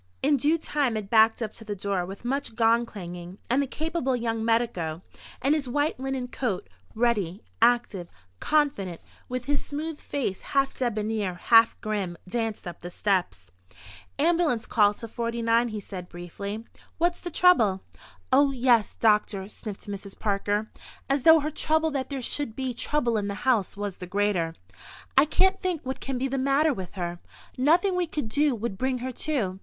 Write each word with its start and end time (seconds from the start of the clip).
In 0.23 0.37
due 0.37 0.57
time 0.57 0.97
it 0.97 1.11
backed 1.11 1.43
up 1.43 1.53
to 1.53 1.63
the 1.63 1.75
door 1.75 2.07
with 2.07 2.25
much 2.25 2.55
gong 2.55 2.87
clanging, 2.87 3.37
and 3.51 3.61
the 3.61 3.67
capable 3.67 4.15
young 4.15 4.43
medico, 4.43 5.03
in 5.43 5.53
his 5.53 5.69
white 5.69 5.99
linen 5.99 6.27
coat, 6.27 6.67
ready, 6.95 7.43
active, 7.61 8.07
confident, 8.39 8.99
with 9.29 9.45
his 9.45 9.63
smooth 9.63 9.99
face 9.99 10.41
half 10.41 10.73
debonair, 10.73 11.35
half 11.35 11.79
grim, 11.81 12.17
danced 12.27 12.67
up 12.67 12.81
the 12.81 12.89
steps. 12.89 13.51
"Ambulance 14.17 14.65
call 14.65 14.95
to 14.95 15.07
49," 15.07 15.67
he 15.67 15.79
said 15.79 16.09
briefly. 16.09 16.65
"What's 16.97 17.21
the 17.21 17.29
trouble?" 17.29 17.81
"Oh, 18.33 18.49
yes, 18.49 18.95
doctor," 18.95 19.47
sniffed 19.47 19.87
Mrs. 19.87 20.17
Parker, 20.17 20.71
as 21.11 21.21
though 21.21 21.41
her 21.41 21.51
trouble 21.51 21.91
that 21.91 22.09
there 22.09 22.23
should 22.23 22.55
be 22.55 22.73
trouble 22.73 23.17
in 23.17 23.27
the 23.27 23.35
house 23.45 23.77
was 23.77 23.97
the 23.97 24.07
greater. 24.07 24.55
"I 25.15 25.25
can't 25.25 25.61
think 25.61 25.85
what 25.85 25.99
can 25.99 26.17
be 26.17 26.27
the 26.27 26.39
matter 26.39 26.73
with 26.73 26.93
her. 26.95 27.19
Nothing 27.55 27.95
we 27.95 28.07
could 28.07 28.29
do 28.29 28.55
would 28.55 28.79
bring 28.79 28.97
her 29.05 29.11
to. 29.29 29.59